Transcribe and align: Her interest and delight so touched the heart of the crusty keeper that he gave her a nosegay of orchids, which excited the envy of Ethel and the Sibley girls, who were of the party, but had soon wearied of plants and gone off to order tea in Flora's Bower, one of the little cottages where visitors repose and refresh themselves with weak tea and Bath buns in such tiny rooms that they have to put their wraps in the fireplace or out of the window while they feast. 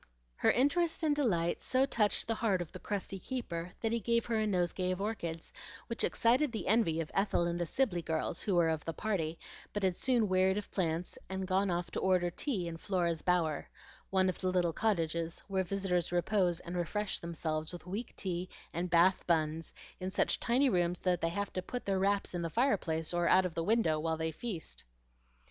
Her 0.37 0.49
interest 0.49 1.03
and 1.03 1.15
delight 1.15 1.61
so 1.61 1.85
touched 1.85 2.27
the 2.27 2.33
heart 2.33 2.59
of 2.59 2.71
the 2.71 2.79
crusty 2.79 3.19
keeper 3.19 3.73
that 3.81 3.91
he 3.91 3.99
gave 3.99 4.25
her 4.25 4.37
a 4.41 4.47
nosegay 4.47 4.89
of 4.89 4.99
orchids, 4.99 5.53
which 5.85 6.03
excited 6.03 6.51
the 6.51 6.65
envy 6.67 6.99
of 7.01 7.11
Ethel 7.13 7.45
and 7.45 7.59
the 7.61 7.67
Sibley 7.67 8.01
girls, 8.01 8.41
who 8.41 8.55
were 8.55 8.69
of 8.69 8.83
the 8.83 8.93
party, 8.95 9.37
but 9.73 9.83
had 9.83 9.95
soon 9.97 10.27
wearied 10.27 10.57
of 10.57 10.71
plants 10.71 11.19
and 11.29 11.45
gone 11.45 11.69
off 11.69 11.91
to 11.91 11.99
order 11.99 12.31
tea 12.31 12.67
in 12.67 12.77
Flora's 12.77 13.21
Bower, 13.21 13.69
one 14.09 14.27
of 14.27 14.41
the 14.41 14.49
little 14.49 14.73
cottages 14.73 15.37
where 15.47 15.63
visitors 15.63 16.11
repose 16.11 16.59
and 16.61 16.75
refresh 16.75 17.19
themselves 17.19 17.71
with 17.71 17.85
weak 17.85 18.15
tea 18.15 18.49
and 18.73 18.89
Bath 18.89 19.23
buns 19.27 19.71
in 19.99 20.09
such 20.09 20.39
tiny 20.39 20.67
rooms 20.67 20.97
that 21.01 21.21
they 21.21 21.29
have 21.29 21.53
to 21.53 21.61
put 21.61 21.85
their 21.85 21.99
wraps 21.99 22.33
in 22.33 22.41
the 22.41 22.49
fireplace 22.49 23.13
or 23.13 23.27
out 23.27 23.45
of 23.45 23.53
the 23.53 23.63
window 23.63 23.99
while 23.99 24.17
they 24.17 24.31
feast. 24.31 24.83